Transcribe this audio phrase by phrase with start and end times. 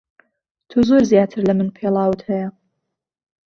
[0.69, 2.47] تۆ زۆر زیاتر لە من پێڵاوت ھەیە.